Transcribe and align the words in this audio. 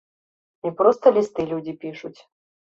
І 0.69 0.71
проста 0.79 1.05
лісты 1.19 1.47
людзі 1.53 1.79
пішуць. 1.87 2.19